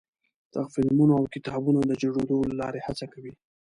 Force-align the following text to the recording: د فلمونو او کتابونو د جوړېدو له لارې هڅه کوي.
د 0.53 0.55
فلمونو 0.73 1.13
او 1.19 1.25
کتابونو 1.35 1.79
د 1.85 1.91
جوړېدو 2.01 2.37
له 2.49 2.55
لارې 2.61 2.83
هڅه 2.87 3.05
کوي. 3.13 3.33